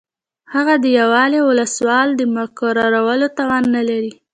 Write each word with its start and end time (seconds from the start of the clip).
هغه 0.53 0.73
د 0.83 0.85
یو 0.97 1.07
والي 1.15 1.37
او 1.41 1.47
ولسوال 1.51 2.07
د 2.15 2.21
مقررولو 2.35 3.27
توان 3.37 3.63
نه 3.75 3.81
لري. 3.89 4.13